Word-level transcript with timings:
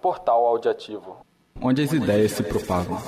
Portal 0.00 0.44
Audiativo. 0.46 1.18
Onde 1.60 1.82
as 1.82 1.92
ideias 1.92 2.32
se 2.32 2.42
propagam. 2.42 2.98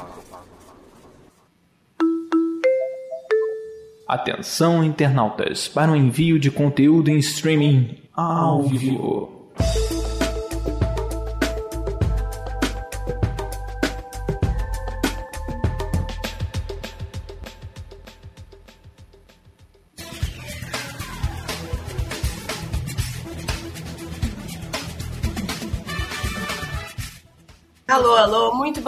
Atenção, 4.08 4.82
internautas, 4.82 5.68
para 5.68 5.92
o 5.92 5.96
envio 5.96 6.38
de 6.38 6.50
conteúdo 6.50 7.10
em 7.10 7.18
streaming 7.18 8.02
ao 8.12 8.62
vivo. 8.64 9.39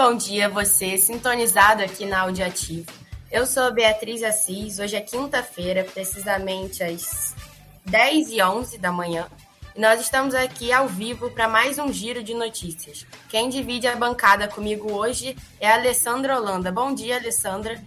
Bom 0.05 0.17
dia 0.17 0.49
você, 0.49 0.99
sintonizado 0.99 1.81
aqui 1.81 2.05
na 2.05 2.23
Audioativo. 2.23 2.91
Eu 3.31 3.47
sou 3.47 3.73
Beatriz 3.73 4.21
Assis, 4.25 4.81
hoje 4.81 4.97
é 4.97 5.01
quinta-feira, 5.01 5.85
precisamente 5.85 6.83
às 6.83 7.37
10 7.85 8.33
e 8.33 8.43
11 8.43 8.79
da 8.79 8.91
manhã, 8.91 9.29
e 9.77 9.81
nós 9.81 10.01
estamos 10.01 10.35
aqui 10.35 10.73
ao 10.73 10.89
vivo 10.89 11.31
para 11.31 11.47
mais 11.47 11.79
um 11.79 11.93
giro 11.93 12.21
de 12.21 12.35
notícias. 12.35 13.07
Quem 13.29 13.49
divide 13.49 13.87
a 13.87 13.95
bancada 13.95 14.49
comigo 14.49 14.93
hoje 14.93 15.37
é 15.61 15.69
a 15.69 15.75
Alessandra 15.75 16.37
Holanda. 16.37 16.73
Bom 16.73 16.93
dia, 16.93 17.19
Alessandra. 17.19 17.81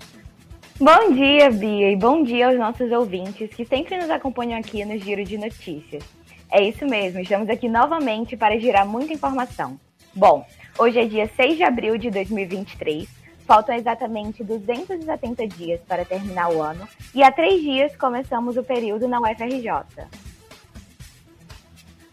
Bom 0.79 1.11
dia, 1.11 1.51
Bia, 1.51 1.91
e 1.91 1.97
bom 1.97 2.23
dia 2.23 2.47
aos 2.47 2.57
nossos 2.57 2.89
ouvintes 2.93 3.53
que 3.53 3.65
sempre 3.65 3.97
nos 3.97 4.09
acompanham 4.09 4.57
aqui 4.57 4.85
no 4.85 4.97
Giro 4.97 5.25
de 5.25 5.37
Notícias. 5.37 6.01
É 6.49 6.63
isso 6.63 6.85
mesmo, 6.85 7.19
estamos 7.19 7.49
aqui 7.49 7.67
novamente 7.67 8.37
para 8.37 8.57
girar 8.57 8.87
muita 8.87 9.11
informação. 9.11 9.77
Bom, 10.15 10.45
Hoje 10.77 10.99
é 10.99 11.05
dia 11.05 11.31
6 11.37 11.55
de 11.55 11.63
abril 11.63 11.97
de 11.97 12.11
2023. 12.11 13.07
Faltam 13.47 13.73
exatamente 13.75 14.43
270 14.43 15.47
dias 15.47 15.79
para 15.87 16.03
terminar 16.03 16.49
o 16.51 16.61
ano 16.61 16.85
e 17.13 17.23
há 17.23 17.31
três 17.31 17.61
dias 17.61 17.95
começamos 17.95 18.57
o 18.57 18.63
período 18.63 19.07
na 19.07 19.21
UFRJ. 19.21 19.69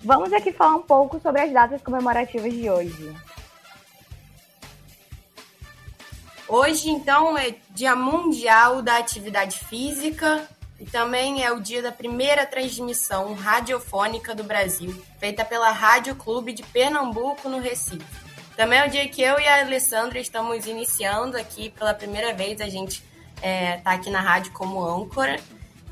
Vamos 0.05 0.33
aqui 0.33 0.53
falar 0.53 0.77
um 0.77 0.83
pouco 0.83 1.19
sobre 1.19 1.41
as 1.41 1.53
datas 1.53 1.83
comemorativas 1.83 2.53
de 2.53 2.71
hoje. 2.71 3.13
Hoje, 6.47 6.91
então, 6.91 7.37
é 7.37 7.55
Dia 7.71 7.97
Mundial 7.97 8.81
da 8.81 8.99
Atividade 8.99 9.59
Física 9.59 10.47
e 10.79 10.85
também 10.85 11.43
é 11.43 11.51
o 11.51 11.61
dia 11.61 11.83
da 11.83 11.91
primeira 11.91 12.47
transmissão 12.47 13.35
radiofônica 13.35 14.35
do 14.35 14.45
Brasil, 14.45 14.95
feita 15.19 15.45
pela 15.45 15.71
Rádio 15.73 16.15
Clube 16.15 16.53
de 16.53 16.63
Pernambuco, 16.63 17.49
no 17.49 17.59
Recife. 17.59 18.22
Também 18.63 18.79
é 18.79 18.87
o 18.87 18.89
dia 18.89 19.09
que 19.09 19.21
eu 19.21 19.41
e 19.41 19.49
a 19.49 19.63
Alessandra 19.63 20.21
estamos 20.21 20.69
iniciando 20.69 21.37
aqui 21.37 21.71
pela 21.71 21.93
primeira 21.93 22.33
vez. 22.33 22.61
A 22.61 22.69
gente 22.69 23.03
está 23.35 23.45
é, 23.45 23.79
tá 23.79 23.91
aqui 23.91 24.09
na 24.09 24.21
rádio 24.21 24.53
como 24.53 24.87
âncora. 24.87 25.37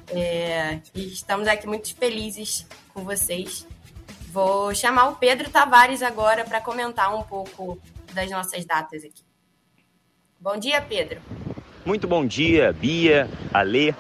É, 0.06 0.78
e 0.94 1.08
estamos 1.08 1.48
aqui 1.48 1.66
muito 1.66 1.92
felizes 1.96 2.64
com 2.94 3.02
vocês. 3.02 3.66
Vou 4.32 4.72
chamar 4.72 5.08
o 5.08 5.16
Pedro 5.16 5.50
Tavares 5.50 6.00
agora 6.00 6.44
para 6.44 6.60
comentar 6.60 7.12
um 7.12 7.24
pouco 7.24 7.76
das 8.14 8.30
nossas 8.30 8.64
datas 8.64 9.02
aqui. 9.02 9.24
Bom 10.38 10.56
dia, 10.56 10.80
Pedro. 10.80 11.20
Muito 11.84 12.06
bom 12.06 12.24
dia, 12.24 12.72
Bia, 12.72 13.28
Alê, 13.52 13.92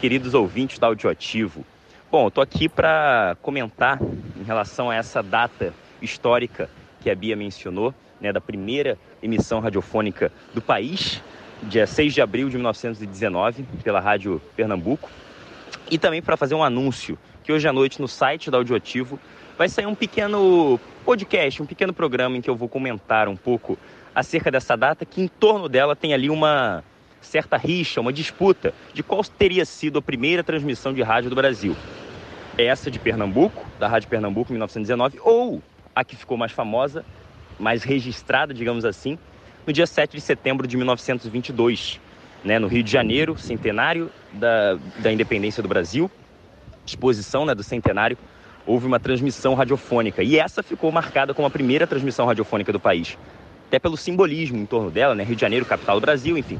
queridos 0.00 0.34
ouvintes 0.34 0.76
da 0.80 0.88
Audioativo. 0.88 1.64
Bom, 2.10 2.26
estou 2.26 2.42
aqui 2.42 2.68
para 2.68 3.36
comentar 3.40 4.00
em 4.36 4.42
relação 4.42 4.90
a 4.90 4.96
essa 4.96 5.22
data 5.22 5.72
histórica 6.02 6.68
que 7.00 7.08
a 7.08 7.14
Bia 7.14 7.36
mencionou, 7.36 7.94
né, 8.20 8.32
da 8.32 8.40
primeira 8.40 8.98
emissão 9.22 9.60
radiofônica 9.60 10.32
do 10.54 10.60
país, 10.60 11.22
dia 11.62 11.86
6 11.86 12.14
de 12.14 12.20
abril 12.20 12.48
de 12.48 12.56
1919, 12.56 13.64
pela 13.82 14.00
Rádio 14.00 14.40
Pernambuco. 14.56 15.10
E 15.90 15.98
também 15.98 16.22
para 16.22 16.36
fazer 16.36 16.54
um 16.54 16.62
anúncio, 16.62 17.18
que 17.42 17.52
hoje 17.52 17.66
à 17.66 17.72
noite 17.72 18.00
no 18.00 18.08
site 18.08 18.50
da 18.50 18.58
Audioativo 18.58 19.18
vai 19.56 19.68
sair 19.68 19.86
um 19.86 19.94
pequeno 19.94 20.78
podcast, 21.04 21.62
um 21.62 21.66
pequeno 21.66 21.92
programa 21.92 22.36
em 22.36 22.40
que 22.40 22.50
eu 22.50 22.54
vou 22.54 22.68
comentar 22.68 23.28
um 23.28 23.36
pouco 23.36 23.78
acerca 24.14 24.50
dessa 24.50 24.76
data, 24.76 25.04
que 25.04 25.20
em 25.20 25.28
torno 25.28 25.68
dela 25.68 25.96
tem 25.96 26.12
ali 26.12 26.30
uma 26.30 26.84
certa 27.20 27.56
rixa, 27.56 28.00
uma 28.00 28.12
disputa 28.12 28.72
de 28.92 29.02
qual 29.02 29.22
teria 29.24 29.64
sido 29.64 29.98
a 29.98 30.02
primeira 30.02 30.42
transmissão 30.42 30.92
de 30.92 31.02
rádio 31.02 31.30
do 31.30 31.36
Brasil. 31.36 31.76
Essa 32.56 32.90
de 32.90 32.98
Pernambuco, 32.98 33.64
da 33.78 33.88
Rádio 33.88 34.08
Pernambuco, 34.08 34.52
1919, 34.52 35.20
ou 35.22 35.62
a 35.94 36.04
que 36.04 36.16
ficou 36.16 36.36
mais 36.36 36.52
famosa, 36.52 37.04
mais 37.58 37.82
registrada, 37.82 38.54
digamos 38.54 38.84
assim, 38.84 39.18
no 39.66 39.72
dia 39.72 39.86
7 39.86 40.12
de 40.12 40.20
setembro 40.20 40.66
de 40.66 40.76
1922, 40.76 42.00
né, 42.44 42.58
no 42.58 42.68
Rio 42.68 42.82
de 42.82 42.90
Janeiro, 42.90 43.36
centenário 43.36 44.10
da, 44.32 44.78
da 44.98 45.12
independência 45.12 45.62
do 45.62 45.68
Brasil, 45.68 46.10
exposição 46.86 47.44
né, 47.44 47.54
do 47.54 47.62
centenário, 47.62 48.16
houve 48.66 48.86
uma 48.86 49.00
transmissão 49.00 49.54
radiofônica. 49.54 50.22
E 50.22 50.38
essa 50.38 50.62
ficou 50.62 50.92
marcada 50.92 51.34
como 51.34 51.46
a 51.46 51.50
primeira 51.50 51.86
transmissão 51.86 52.26
radiofônica 52.26 52.72
do 52.72 52.80
país. 52.80 53.18
Até 53.66 53.78
pelo 53.78 53.96
simbolismo 53.96 54.56
em 54.56 54.66
torno 54.66 54.90
dela, 54.90 55.14
né? 55.14 55.24
Rio 55.24 55.34
de 55.34 55.40
Janeiro, 55.40 55.66
capital 55.66 56.00
do 56.00 56.02
Brasil, 56.02 56.38
enfim 56.38 56.58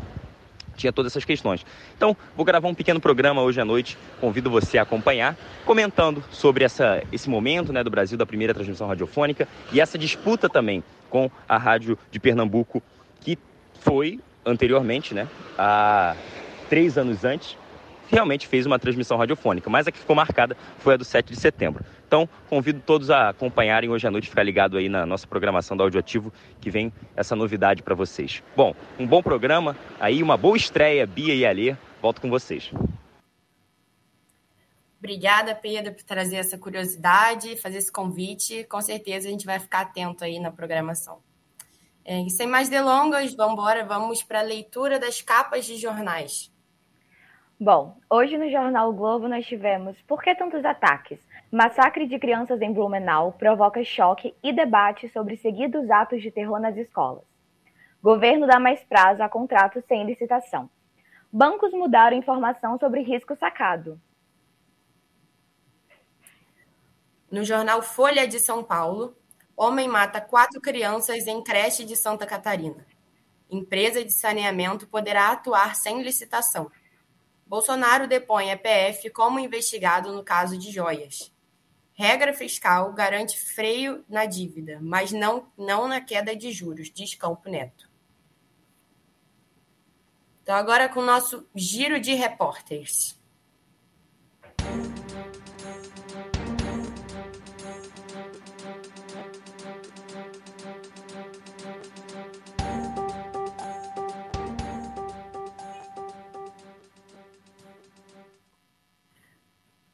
tinha 0.78 0.92
todas 0.92 1.12
essas 1.12 1.24
questões. 1.24 1.66
Então, 1.96 2.16
vou 2.36 2.44
gravar 2.44 2.68
um 2.68 2.74
pequeno 2.74 3.00
programa 3.00 3.42
hoje 3.42 3.60
à 3.60 3.64
noite, 3.64 3.98
convido 4.20 4.50
você 4.50 4.78
a 4.78 4.82
acompanhar, 4.82 5.36
comentando 5.64 6.24
sobre 6.30 6.64
essa, 6.64 7.02
esse 7.12 7.28
momento 7.28 7.72
né, 7.72 7.84
do 7.84 7.90
Brasil, 7.90 8.16
da 8.16 8.24
primeira 8.24 8.54
transmissão 8.54 8.86
radiofônica 8.86 9.46
e 9.72 9.80
essa 9.80 9.98
disputa 9.98 10.48
também 10.48 10.82
com 11.10 11.30
a 11.48 11.58
rádio 11.58 11.98
de 12.10 12.20
Pernambuco, 12.20 12.82
que 13.20 13.38
foi 13.80 14.20
anteriormente, 14.44 15.14
né, 15.14 15.28
há 15.58 16.14
três 16.68 16.96
anos 16.96 17.24
antes, 17.24 17.56
realmente 18.08 18.46
fez 18.46 18.66
uma 18.66 18.78
transmissão 18.78 19.16
radiofônica, 19.16 19.68
mas 19.70 19.86
a 19.86 19.92
que 19.92 19.98
ficou 19.98 20.16
marcada 20.16 20.56
foi 20.78 20.94
a 20.94 20.96
do 20.96 21.04
7 21.04 21.32
de 21.32 21.38
setembro. 21.38 21.84
Então, 22.06 22.28
convido 22.48 22.80
todos 22.84 23.10
a 23.10 23.28
acompanharem 23.28 23.90
hoje 23.90 24.06
à 24.06 24.10
noite, 24.10 24.28
ficar 24.28 24.42
ligado 24.42 24.76
aí 24.78 24.88
na 24.88 25.04
nossa 25.04 25.26
programação 25.26 25.76
do 25.76 25.82
Audioativo, 25.82 26.32
que 26.60 26.70
vem 26.70 26.92
essa 27.14 27.36
novidade 27.36 27.82
para 27.82 27.94
vocês. 27.94 28.42
Bom, 28.56 28.74
um 28.98 29.06
bom 29.06 29.22
programa, 29.22 29.76
aí 30.00 30.22
uma 30.22 30.36
boa 30.36 30.56
estreia, 30.56 31.06
Bia 31.06 31.34
e 31.34 31.46
Alê. 31.46 31.76
Volto 32.00 32.20
com 32.20 32.30
vocês. 32.30 32.70
Obrigada, 34.98 35.54
Pedro, 35.54 35.94
por 35.94 36.02
trazer 36.02 36.36
essa 36.36 36.58
curiosidade, 36.58 37.56
fazer 37.56 37.78
esse 37.78 37.92
convite. 37.92 38.64
Com 38.64 38.80
certeza 38.80 39.28
a 39.28 39.30
gente 39.30 39.46
vai 39.46 39.60
ficar 39.60 39.82
atento 39.82 40.24
aí 40.24 40.40
na 40.40 40.50
programação. 40.50 41.20
É, 42.04 42.26
sem 42.30 42.46
mais 42.46 42.68
delongas, 42.68 43.34
vamos 43.34 43.52
embora, 43.52 43.84
vamos 43.84 44.22
para 44.22 44.40
a 44.40 44.42
leitura 44.42 44.98
das 44.98 45.20
capas 45.20 45.66
de 45.66 45.76
jornais. 45.76 46.50
Bom, 47.60 47.98
hoje 48.08 48.38
no 48.38 48.48
jornal 48.48 48.90
o 48.90 48.92
Globo 48.92 49.26
nós 49.26 49.44
tivemos 49.44 50.00
Por 50.02 50.22
que 50.22 50.32
tantos 50.32 50.64
ataques? 50.64 51.18
Massacre 51.50 52.06
de 52.06 52.16
crianças 52.16 52.62
em 52.62 52.72
Blumenau 52.72 53.32
provoca 53.32 53.82
choque 53.82 54.32
e 54.44 54.52
debate 54.52 55.08
sobre 55.08 55.36
seguidos 55.36 55.90
atos 55.90 56.22
de 56.22 56.30
terror 56.30 56.60
nas 56.60 56.76
escolas. 56.76 57.24
Governo 58.00 58.46
dá 58.46 58.60
mais 58.60 58.84
prazo 58.84 59.24
a 59.24 59.28
contratos 59.28 59.82
sem 59.88 60.04
licitação. 60.04 60.70
Bancos 61.32 61.72
mudaram 61.72 62.16
informação 62.16 62.78
sobre 62.78 63.00
risco 63.00 63.34
sacado. 63.34 64.00
No 67.28 67.42
jornal 67.42 67.82
Folha 67.82 68.28
de 68.28 68.38
São 68.38 68.62
Paulo, 68.62 69.16
homem 69.56 69.88
mata 69.88 70.20
quatro 70.20 70.60
crianças 70.60 71.26
em 71.26 71.42
creche 71.42 71.84
de 71.84 71.96
Santa 71.96 72.24
Catarina. 72.24 72.86
Empresa 73.50 74.04
de 74.04 74.12
saneamento 74.12 74.86
poderá 74.86 75.32
atuar 75.32 75.74
sem 75.74 76.02
licitação. 76.02 76.70
Bolsonaro 77.48 78.06
depõe 78.06 78.50
EPF 78.50 79.08
como 79.10 79.40
investigado 79.40 80.12
no 80.12 80.22
caso 80.22 80.58
de 80.58 80.70
joias. 80.70 81.34
Regra 81.94 82.34
fiscal 82.34 82.92
garante 82.92 83.38
freio 83.38 84.04
na 84.08 84.26
dívida, 84.26 84.78
mas 84.82 85.10
não, 85.10 85.50
não 85.56 85.88
na 85.88 86.00
queda 86.00 86.36
de 86.36 86.52
juros, 86.52 86.90
diz 86.92 87.14
Campo 87.14 87.48
Neto. 87.48 87.90
Então, 90.42 90.54
agora 90.54 90.88
com 90.88 91.00
o 91.00 91.06
nosso 91.06 91.48
giro 91.54 91.98
de 91.98 92.14
repórteres. 92.14 93.17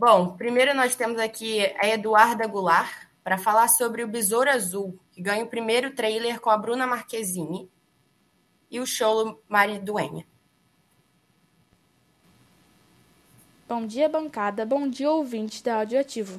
Bom, 0.07 0.37
primeiro 0.37 0.75
nós 0.75 0.95
temos 0.95 1.19
aqui 1.19 1.65
a 1.79 1.89
Eduarda 1.89 2.47
Goulart 2.47 3.07
para 3.23 3.39
falar 3.39 3.69
sobre 3.69 4.05
o 4.05 4.07
Besouro 4.07 4.51
Azul, 4.51 5.01
que 5.11 5.23
ganha 5.23 5.43
o 5.43 5.49
primeiro 5.49 5.95
trailer 5.95 6.39
com 6.41 6.51
a 6.51 6.59
Bruna 6.59 6.87
Marquezine 6.87 7.71
e 8.71 8.79
o 8.81 8.87
show 8.87 9.41
Mari 9.49 9.79
Duenha. 9.79 10.27
Bom 13.67 13.87
dia, 13.87 14.07
bancada. 14.07 14.67
Bom 14.67 14.87
dia, 14.87 15.11
ouvinte 15.11 15.65
da 15.65 15.77
Audioativo. 15.77 16.39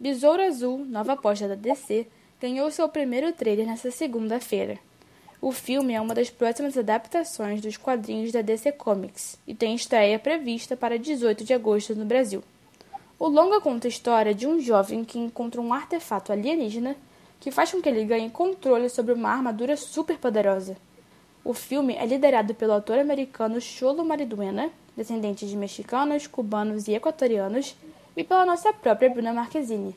Besouro 0.00 0.42
Azul, 0.42 0.84
nova 0.84 1.12
aposta 1.12 1.46
da 1.46 1.54
DC, 1.54 2.08
ganhou 2.40 2.72
seu 2.72 2.88
primeiro 2.88 3.32
trailer 3.32 3.68
nesta 3.68 3.92
segunda-feira. 3.92 4.80
O 5.40 5.52
filme 5.52 5.94
é 5.94 6.00
uma 6.00 6.12
das 6.12 6.28
próximas 6.28 6.76
adaptações 6.76 7.60
dos 7.60 7.76
quadrinhos 7.76 8.32
da 8.32 8.42
DC 8.42 8.72
Comics 8.72 9.38
e 9.46 9.54
tem 9.54 9.76
estreia 9.76 10.18
prevista 10.18 10.76
para 10.76 10.98
18 10.98 11.44
de 11.44 11.54
agosto 11.54 11.94
no 11.94 12.04
Brasil. 12.04 12.42
O 13.18 13.28
longa 13.28 13.62
conta 13.62 13.86
a 13.86 13.88
história 13.88 14.34
de 14.34 14.46
um 14.46 14.60
jovem 14.60 15.02
que 15.02 15.18
encontra 15.18 15.58
um 15.58 15.72
artefato 15.72 16.32
alienígena 16.32 16.94
que 17.40 17.50
faz 17.50 17.72
com 17.72 17.80
que 17.80 17.88
ele 17.88 18.04
ganhe 18.04 18.28
controle 18.28 18.90
sobre 18.90 19.14
uma 19.14 19.30
armadura 19.30 19.74
super 19.74 20.18
poderosa. 20.18 20.76
O 21.42 21.54
filme 21.54 21.94
é 21.94 22.04
liderado 22.04 22.54
pelo 22.54 22.74
ator 22.74 22.98
americano 22.98 23.58
Cholo 23.58 24.04
Mariduena, 24.04 24.68
descendente 24.94 25.46
de 25.46 25.56
mexicanos, 25.56 26.26
cubanos 26.26 26.88
e 26.88 26.94
equatorianos, 26.94 27.74
e 28.14 28.22
pela 28.22 28.44
nossa 28.44 28.70
própria 28.72 29.08
Bruna 29.08 29.32
Marquezine. 29.32 29.96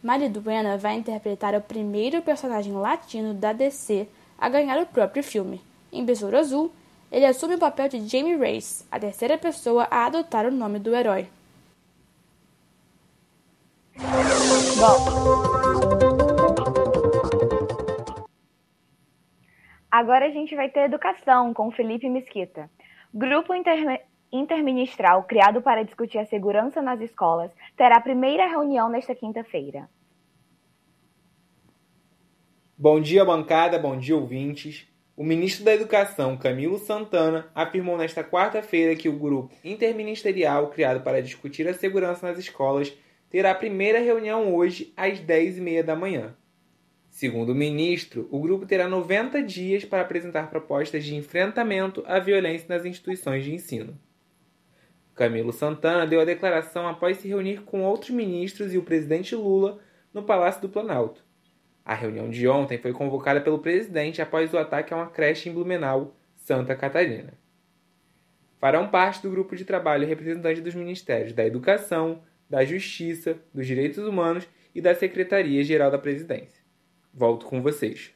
Mariduena 0.00 0.78
vai 0.78 0.94
interpretar 0.94 1.56
o 1.56 1.60
primeiro 1.60 2.22
personagem 2.22 2.72
latino 2.74 3.34
da 3.34 3.52
DC 3.52 4.06
a 4.38 4.48
ganhar 4.48 4.80
o 4.80 4.86
próprio 4.86 5.24
filme. 5.24 5.60
Em 5.92 6.04
Besouro 6.04 6.38
Azul, 6.38 6.70
ele 7.10 7.26
assume 7.26 7.56
o 7.56 7.58
papel 7.58 7.88
de 7.88 8.06
Jamie 8.06 8.36
Race, 8.36 8.84
a 8.90 9.00
terceira 9.00 9.36
pessoa 9.36 9.88
a 9.90 10.06
adotar 10.06 10.46
o 10.46 10.50
nome 10.50 10.78
do 10.78 10.94
herói. 10.94 11.26
Bom. 13.96 14.96
Agora 19.90 20.26
a 20.26 20.30
gente 20.30 20.56
vai 20.56 20.70
ter 20.70 20.84
educação 20.84 21.52
com 21.52 21.70
Felipe 21.70 22.08
Mesquita. 22.08 22.70
Grupo 23.12 23.54
inter... 23.54 24.06
interministral 24.32 25.24
criado 25.24 25.60
para 25.60 25.84
discutir 25.84 26.18
a 26.18 26.24
segurança 26.24 26.80
nas 26.80 27.00
escolas 27.00 27.50
terá 27.76 27.96
a 27.96 28.00
primeira 28.00 28.46
reunião 28.46 28.88
nesta 28.88 29.14
quinta-feira. 29.14 29.88
Bom 32.76 33.00
dia, 33.00 33.24
bancada, 33.24 33.78
bom 33.78 33.96
dia, 33.96 34.16
ouvintes. 34.16 34.88
O 35.14 35.22
ministro 35.22 35.64
da 35.64 35.74
Educação, 35.74 36.38
Camilo 36.38 36.78
Santana, 36.78 37.48
afirmou 37.54 37.98
nesta 37.98 38.24
quarta-feira 38.24 38.96
que 38.96 39.10
o 39.10 39.18
grupo 39.18 39.54
interministerial 39.62 40.68
criado 40.68 41.02
para 41.02 41.22
discutir 41.22 41.68
a 41.68 41.74
segurança 41.74 42.26
nas 42.26 42.38
escolas 42.38 42.92
terá 43.32 43.52
a 43.52 43.54
primeira 43.54 43.98
reunião 43.98 44.54
hoje 44.54 44.92
às 44.94 45.18
10h30 45.18 45.82
da 45.82 45.96
manhã. 45.96 46.36
Segundo 47.08 47.52
o 47.52 47.54
ministro, 47.54 48.28
o 48.30 48.38
grupo 48.38 48.66
terá 48.66 48.86
90 48.86 49.42
dias 49.42 49.86
para 49.86 50.02
apresentar 50.02 50.50
propostas 50.50 51.02
de 51.02 51.16
enfrentamento 51.16 52.04
à 52.06 52.18
violência 52.18 52.66
nas 52.68 52.84
instituições 52.84 53.42
de 53.42 53.54
ensino. 53.54 53.98
Camilo 55.14 55.50
Santana 55.50 56.06
deu 56.06 56.20
a 56.20 56.26
declaração 56.26 56.86
após 56.86 57.16
se 57.16 57.28
reunir 57.28 57.62
com 57.62 57.82
outros 57.82 58.10
ministros 58.10 58.74
e 58.74 58.78
o 58.78 58.82
presidente 58.82 59.34
Lula 59.34 59.78
no 60.12 60.22
Palácio 60.22 60.60
do 60.60 60.68
Planalto. 60.68 61.24
A 61.82 61.94
reunião 61.94 62.28
de 62.28 62.46
ontem 62.46 62.76
foi 62.76 62.92
convocada 62.92 63.40
pelo 63.40 63.60
presidente 63.60 64.20
após 64.20 64.52
o 64.52 64.58
ataque 64.58 64.92
a 64.92 64.96
uma 64.98 65.10
creche 65.10 65.48
em 65.48 65.54
Blumenau, 65.54 66.14
Santa 66.36 66.76
Catarina. 66.76 67.32
Farão 68.58 68.88
parte 68.88 69.22
do 69.22 69.30
grupo 69.30 69.56
de 69.56 69.64
trabalho 69.64 70.06
representantes 70.06 70.62
dos 70.62 70.74
Ministérios 70.74 71.32
da 71.32 71.46
Educação, 71.46 72.20
da 72.52 72.66
Justiça, 72.66 73.40
dos 73.54 73.66
Direitos 73.66 74.04
Humanos 74.06 74.46
e 74.74 74.80
da 74.82 74.94
Secretaria-Geral 74.94 75.90
da 75.90 75.98
Presidência. 75.98 76.62
Volto 77.10 77.46
com 77.46 77.62
vocês. 77.62 78.12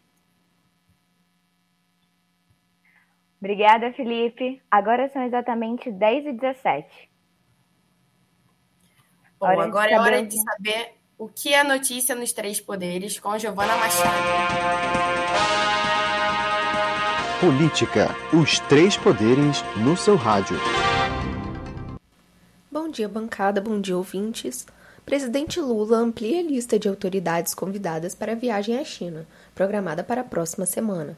Obrigada, 3.41 3.95
Felipe. 3.95 4.61
Agora 4.71 5.09
são 5.09 5.23
exatamente 5.23 5.91
10 5.91 6.27
e 6.27 6.33
17. 6.35 7.11
Bom, 9.41 9.47
hora 9.47 9.65
agora 9.65 9.91
é 9.91 9.99
hora 9.99 10.23
de 10.23 10.37
saber 10.39 10.93
o 11.17 11.29
que 11.29 11.55
é 11.55 11.65
notícia 11.65 12.15
nos 12.15 12.35
Três 12.35 12.61
Poderes 12.61 13.19
com 13.19 13.39
Giovana 13.39 13.75
Machado. 13.77 14.17
Política, 17.41 18.09
os 18.35 18.59
três 18.61 18.99
poderes 18.99 19.63
no 19.77 19.97
seu 19.97 20.17
rádio. 20.17 20.57
Bom 22.79 22.91
dia, 22.91 23.09
bancada, 23.09 23.59
bom 23.59 23.81
dia, 23.81 23.97
ouvintes. 23.97 24.67
Presidente 25.07 25.59
Lula 25.59 25.97
amplia 25.97 26.41
a 26.41 26.43
lista 26.43 26.79
de 26.79 26.87
autoridades 26.87 27.55
convidadas 27.55 28.15
para 28.15 28.33
a 28.33 28.35
viagem 28.35 28.79
à 28.79 28.85
China, 28.85 29.27
programada 29.55 30.05
para 30.05 30.21
a 30.21 30.25
próxima 30.25 30.67
semana. 30.67 31.17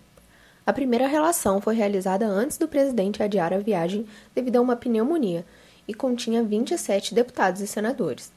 A 0.65 0.73
primeira 0.73 1.09
relação 1.09 1.61
foi 1.61 1.75
realizada 1.75 2.25
antes 2.25 2.59
do 2.59 2.69
presidente 2.69 3.25
adiar 3.25 3.53
a 3.53 3.59
viagem 3.59 4.07
devido 4.33 4.55
a 4.55 4.61
uma 4.61 4.77
pneumonia 4.77 5.45
e 5.89 5.93
continha 5.93 6.45
27 6.45 7.13
deputados 7.13 7.61
e 7.61 7.67
senadores. 7.67 8.31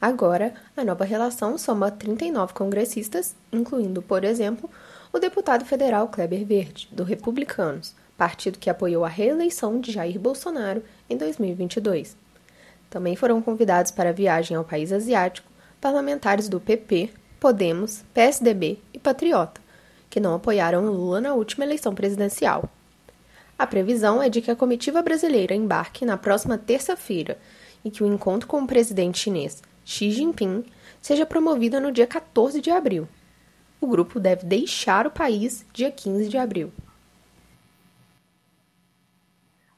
Agora, 0.00 0.54
a 0.76 0.84
nova 0.84 1.02
relação 1.02 1.58
soma 1.58 1.90
39 1.90 2.54
congressistas, 2.54 3.34
incluindo, 3.52 4.00
por 4.00 4.22
exemplo, 4.22 4.70
o 5.12 5.18
deputado 5.18 5.64
federal 5.64 6.06
Kleber 6.06 6.46
Verde, 6.46 6.88
do 6.92 7.02
Republicanos, 7.02 7.96
partido 8.16 8.60
que 8.60 8.70
apoiou 8.70 9.04
a 9.04 9.08
reeleição 9.08 9.80
de 9.80 9.90
Jair 9.90 10.20
Bolsonaro 10.20 10.84
em 11.08 11.16
2022. 11.16 12.29
Também 12.90 13.14
foram 13.14 13.40
convidados 13.40 13.92
para 13.92 14.10
a 14.10 14.12
viagem 14.12 14.56
ao 14.56 14.64
país 14.64 14.92
asiático 14.92 15.48
parlamentares 15.80 16.48
do 16.48 16.60
PP, 16.60 17.10
Podemos, 17.38 18.04
PSDB 18.12 18.78
e 18.92 18.98
Patriota, 18.98 19.62
que 20.10 20.20
não 20.20 20.34
apoiaram 20.34 20.84
Lula 20.84 21.20
na 21.20 21.32
última 21.32 21.64
eleição 21.64 21.94
presidencial. 21.94 22.68
A 23.56 23.66
previsão 23.66 24.22
é 24.22 24.28
de 24.28 24.42
que 24.42 24.50
a 24.50 24.56
comitiva 24.56 25.00
brasileira 25.00 25.54
embarque 25.54 26.04
na 26.04 26.18
próxima 26.18 26.58
terça-feira 26.58 27.38
e 27.84 27.90
que 27.90 28.02
o 28.02 28.06
encontro 28.06 28.48
com 28.48 28.60
o 28.60 28.66
presidente 28.66 29.20
chinês 29.20 29.62
Xi 29.84 30.10
Jinping 30.10 30.64
seja 31.00 31.24
promovida 31.24 31.80
no 31.80 31.90
dia 31.90 32.06
14 32.06 32.60
de 32.60 32.70
abril. 32.70 33.08
O 33.80 33.86
grupo 33.86 34.20
deve 34.20 34.44
deixar 34.44 35.06
o 35.06 35.10
país 35.10 35.64
dia 35.72 35.90
15 35.90 36.28
de 36.28 36.36
abril. 36.36 36.70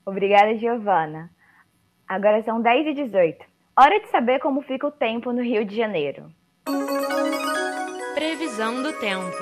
Obrigada, 0.04 0.56
Giovana. 0.56 1.30
Agora 2.12 2.42
são 2.42 2.60
10 2.60 2.88
e 2.88 2.94
18. 3.04 3.42
Hora 3.74 3.98
de 3.98 4.10
saber 4.10 4.38
como 4.40 4.60
fica 4.60 4.86
o 4.86 4.90
tempo 4.90 5.32
no 5.32 5.42
Rio 5.42 5.64
de 5.64 5.74
Janeiro. 5.74 6.30
Previsão 8.14 8.82
do 8.82 8.92
tempo. 9.00 9.38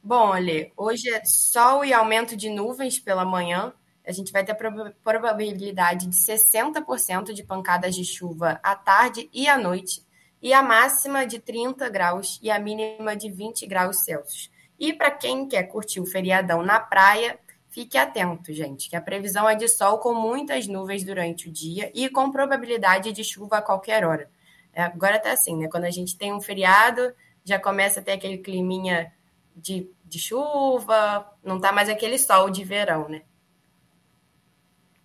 Bom, 0.00 0.28
olha, 0.28 0.70
hoje 0.76 1.12
é 1.12 1.24
sol 1.24 1.84
e 1.84 1.92
aumento 1.92 2.36
de 2.36 2.48
nuvens 2.48 3.00
pela 3.00 3.24
manhã, 3.24 3.72
a 4.06 4.12
gente 4.12 4.30
vai 4.30 4.44
ter 4.44 4.56
probabilidade 5.02 6.06
de 6.06 6.14
60% 6.14 7.32
de 7.32 7.42
pancadas 7.42 7.96
de 7.96 8.04
chuva 8.04 8.60
à 8.62 8.76
tarde 8.76 9.28
e 9.32 9.48
à 9.48 9.58
noite, 9.58 10.06
e 10.40 10.52
a 10.52 10.62
máxima 10.62 11.26
de 11.26 11.40
30 11.40 11.88
graus 11.88 12.38
e 12.40 12.48
a 12.48 12.60
mínima 12.60 13.16
de 13.16 13.28
20 13.28 13.66
graus 13.66 14.04
Celsius. 14.04 14.53
E 14.78 14.92
para 14.92 15.10
quem 15.10 15.48
quer 15.48 15.64
curtir 15.64 16.00
o 16.00 16.06
feriadão 16.06 16.62
na 16.62 16.80
praia, 16.80 17.38
fique 17.68 17.98
atento, 17.98 18.52
gente, 18.52 18.88
que 18.88 18.96
a 18.96 19.00
previsão 19.00 19.48
é 19.48 19.54
de 19.54 19.68
sol 19.68 19.98
com 19.98 20.14
muitas 20.14 20.66
nuvens 20.66 21.04
durante 21.04 21.48
o 21.48 21.52
dia 21.52 21.90
e 21.94 22.08
com 22.08 22.30
probabilidade 22.30 23.12
de 23.12 23.24
chuva 23.24 23.58
a 23.58 23.62
qualquer 23.62 24.04
hora. 24.04 24.30
É, 24.72 24.82
agora 24.82 25.18
tá 25.18 25.32
assim, 25.32 25.56
né? 25.56 25.68
Quando 25.68 25.84
a 25.84 25.90
gente 25.90 26.16
tem 26.16 26.32
um 26.32 26.40
feriado, 26.40 27.12
já 27.44 27.58
começa 27.58 28.00
a 28.00 28.02
ter 28.02 28.12
aquele 28.12 28.38
climinha 28.38 29.12
de, 29.54 29.88
de 30.04 30.18
chuva, 30.18 31.26
não 31.42 31.60
tá 31.60 31.72
mais 31.72 31.88
aquele 31.88 32.18
sol 32.18 32.50
de 32.50 32.64
verão, 32.64 33.08
né? 33.08 33.22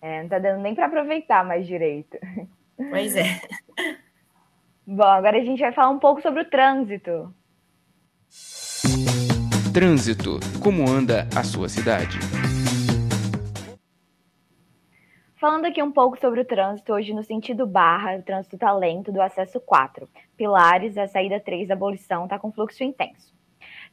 É, 0.02 0.22
não 0.22 0.28
tá 0.28 0.38
dando 0.38 0.62
nem 0.62 0.74
para 0.74 0.86
aproveitar 0.86 1.44
mais 1.44 1.66
direito. 1.66 2.18
Pois 2.76 3.14
é. 3.14 3.40
Bom, 4.86 5.04
agora 5.04 5.38
a 5.38 5.44
gente 5.44 5.60
vai 5.60 5.72
falar 5.72 5.90
um 5.90 5.98
pouco 5.98 6.22
sobre 6.22 6.42
o 6.42 6.48
trânsito. 6.48 7.32
Trânsito. 9.72 10.40
Como 10.60 10.90
anda 10.90 11.28
a 11.36 11.44
sua 11.44 11.68
cidade? 11.68 12.18
Falando 15.36 15.66
aqui 15.66 15.80
um 15.80 15.92
pouco 15.92 16.18
sobre 16.18 16.40
o 16.40 16.44
trânsito, 16.44 16.92
hoje 16.92 17.14
no 17.14 17.22
sentido 17.22 17.68
barra, 17.68 18.16
o 18.16 18.22
trânsito 18.22 18.58
tá 18.58 18.72
lento 18.72 19.12
do 19.12 19.22
acesso 19.22 19.60
4. 19.60 20.08
Pilares, 20.36 20.98
a 20.98 21.06
saída 21.06 21.38
3 21.38 21.68
da 21.68 21.74
abolição 21.74 22.26
tá 22.26 22.36
com 22.36 22.50
fluxo 22.50 22.82
intenso. 22.82 23.32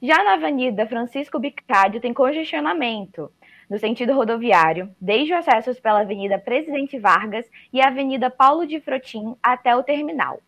Já 0.02 0.24
na 0.24 0.34
Avenida 0.34 0.88
Francisco 0.88 1.38
Bicádio 1.38 2.02
tem 2.02 2.12
congestionamento 2.12 3.32
no 3.70 3.78
sentido 3.78 4.14
rodoviário, 4.14 4.90
desde 5.00 5.36
os 5.36 5.48
acessos 5.48 5.80
pela 5.80 6.02
Avenida 6.02 6.40
Presidente 6.40 6.98
Vargas 6.98 7.46
e 7.72 7.80
a 7.82 7.90
Avenida 7.90 8.32
Paulo 8.32 8.66
de 8.66 8.80
Frotim 8.80 9.36
até 9.44 9.76
o 9.76 9.84
terminal. 9.84 10.42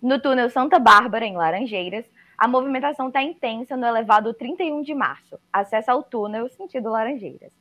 No 0.00 0.20
túnel 0.20 0.50
Santa 0.50 0.78
Bárbara, 0.78 1.24
em 1.24 1.34
Laranjeiras, 1.34 2.04
a 2.36 2.48
movimentação 2.48 3.08
está 3.08 3.22
intensa 3.22 3.76
no 3.76 3.86
elevado 3.86 4.34
31 4.34 4.82
de 4.82 4.94
março, 4.94 5.38
acesso 5.52 5.90
ao 5.90 6.02
túnel 6.02 6.48
sentido 6.48 6.90
Laranjeiras. 6.90 7.52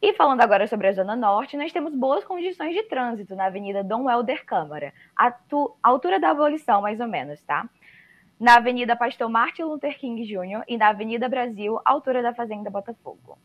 E 0.00 0.12
falando 0.12 0.42
agora 0.42 0.66
sobre 0.66 0.88
a 0.88 0.92
Zona 0.92 1.16
Norte, 1.16 1.56
nós 1.56 1.72
temos 1.72 1.94
boas 1.94 2.24
condições 2.24 2.74
de 2.74 2.82
trânsito 2.82 3.34
na 3.34 3.46
Avenida 3.46 3.82
Dom 3.82 4.10
Helder 4.10 4.44
Câmara, 4.44 4.92
a 5.16 5.34
altura 5.82 6.20
da 6.20 6.30
abolição, 6.30 6.82
mais 6.82 7.00
ou 7.00 7.06
menos, 7.06 7.40
tá? 7.42 7.68
Na 8.38 8.56
Avenida 8.56 8.96
Pastor 8.96 9.30
Martin 9.30 9.62
Luther 9.62 9.98
King 9.98 10.22
Jr. 10.24 10.62
e 10.68 10.76
na 10.76 10.88
Avenida 10.88 11.28
Brasil, 11.28 11.80
altura 11.84 12.22
da 12.22 12.34
Fazenda 12.34 12.68
Botafogo. 12.68 13.38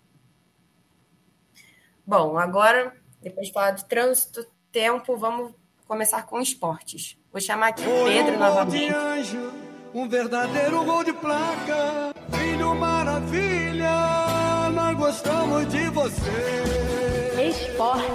Bom, 2.06 2.38
agora, 2.38 2.94
depois 3.22 3.48
de 3.48 3.54
falar 3.54 3.72
de 3.72 3.86
trânsito, 3.86 4.46
tempo, 4.72 5.16
vamos 5.16 5.54
começar 5.88 6.24
com 6.24 6.42
esportes. 6.42 7.18
Vou 7.32 7.40
chamar 7.40 7.70
aqui 7.70 7.84
o 7.84 8.06
Pedro 8.06 8.36
um 8.36 8.40
novamente. 8.40 9.69
Um 9.94 10.08
verdadeiro 10.08 10.84
gol 10.86 11.04
de 11.04 11.14
placa. 11.14 12.14
Filho 12.32 12.76
maravilha, 12.76 14.70
nós 14.72 14.96
gostamos 14.96 15.68
de 15.68 15.90
você. 15.90 17.50
Esporte. 17.50 18.06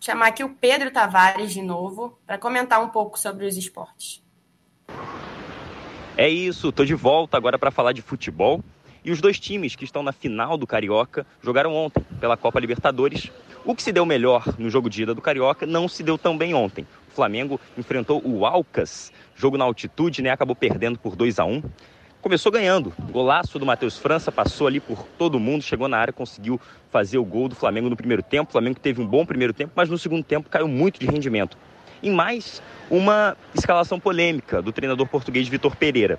Chamar 0.00 0.28
aqui 0.28 0.42
o 0.42 0.48
Pedro 0.48 0.90
Tavares 0.90 1.52
de 1.52 1.62
novo 1.62 2.18
para 2.26 2.38
comentar 2.38 2.82
um 2.82 2.88
pouco 2.88 3.18
sobre 3.18 3.46
os 3.46 3.56
esportes. 3.56 4.20
É 6.16 6.28
isso, 6.28 6.72
tô 6.72 6.84
de 6.84 6.94
volta 6.94 7.36
agora 7.36 7.58
para 7.58 7.70
falar 7.70 7.92
de 7.92 8.02
futebol. 8.02 8.64
E 9.04 9.12
os 9.12 9.20
dois 9.20 9.38
times 9.38 9.76
que 9.76 9.84
estão 9.84 10.02
na 10.02 10.12
final 10.12 10.58
do 10.58 10.66
Carioca 10.66 11.24
jogaram 11.40 11.72
ontem 11.74 12.04
pela 12.18 12.36
Copa 12.36 12.58
Libertadores. 12.58 13.30
O 13.64 13.74
que 13.74 13.82
se 13.82 13.92
deu 13.92 14.06
melhor 14.06 14.44
no 14.58 14.70
jogo 14.70 14.88
de 14.88 15.02
ida 15.02 15.14
do 15.14 15.20
Carioca 15.20 15.66
não 15.66 15.88
se 15.88 16.02
deu 16.02 16.16
tão 16.16 16.38
bem 16.38 16.54
ontem. 16.54 16.86
O 17.08 17.14
Flamengo 17.14 17.60
enfrentou 17.76 18.22
o 18.24 18.46
Alcas, 18.46 19.12
jogo 19.34 19.58
na 19.58 19.64
altitude, 19.64 20.22
né? 20.22 20.30
Acabou 20.30 20.56
perdendo 20.56 20.98
por 20.98 21.16
2 21.16 21.38
a 21.38 21.44
1 21.44 21.62
Começou 22.20 22.50
ganhando. 22.50 22.92
Golaço 23.12 23.60
do 23.60 23.66
Matheus 23.66 23.96
França, 23.96 24.32
passou 24.32 24.66
ali 24.66 24.80
por 24.80 25.04
todo 25.16 25.38
mundo, 25.38 25.62
chegou 25.62 25.86
na 25.86 25.98
área, 25.98 26.12
conseguiu 26.12 26.60
fazer 26.90 27.16
o 27.16 27.24
gol 27.24 27.48
do 27.48 27.54
Flamengo 27.54 27.88
no 27.88 27.96
primeiro 27.96 28.22
tempo. 28.24 28.48
O 28.48 28.52
Flamengo 28.52 28.80
teve 28.80 29.00
um 29.00 29.06
bom 29.06 29.24
primeiro 29.24 29.52
tempo, 29.52 29.72
mas 29.76 29.88
no 29.88 29.96
segundo 29.96 30.24
tempo 30.24 30.50
caiu 30.50 30.66
muito 30.66 30.98
de 30.98 31.06
rendimento. 31.06 31.56
E 32.02 32.10
mais 32.10 32.60
uma 32.90 33.36
escalação 33.54 34.00
polêmica 34.00 34.60
do 34.60 34.72
treinador 34.72 35.06
português 35.06 35.46
Vitor 35.46 35.76
Pereira. 35.76 36.18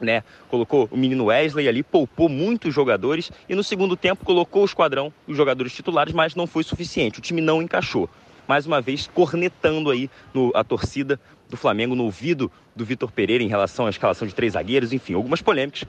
Né? 0.00 0.22
Colocou 0.48 0.88
o 0.90 0.96
menino 0.96 1.24
Wesley 1.26 1.68
ali, 1.68 1.82
poupou 1.82 2.28
muitos 2.28 2.72
jogadores 2.72 3.32
e 3.48 3.54
no 3.54 3.64
segundo 3.64 3.96
tempo 3.96 4.24
colocou 4.24 4.62
o 4.62 4.64
esquadrão, 4.64 5.12
os 5.26 5.36
jogadores 5.36 5.72
titulares, 5.72 6.14
mas 6.14 6.34
não 6.34 6.46
foi 6.46 6.62
suficiente. 6.62 7.18
O 7.18 7.22
time 7.22 7.40
não 7.40 7.60
encaixou. 7.60 8.08
Mais 8.46 8.64
uma 8.64 8.80
vez, 8.80 9.10
cornetando 9.12 9.90
aí 9.90 10.08
no, 10.32 10.52
a 10.54 10.62
torcida 10.62 11.20
do 11.48 11.56
Flamengo 11.56 11.94
no 11.94 12.04
ouvido 12.04 12.50
do 12.74 12.84
Vitor 12.84 13.10
Pereira 13.10 13.42
em 13.42 13.48
relação 13.48 13.86
à 13.86 13.90
escalação 13.90 14.26
de 14.26 14.34
três 14.34 14.52
zagueiros, 14.52 14.92
enfim, 14.92 15.14
algumas 15.14 15.42
polêmicas 15.42 15.84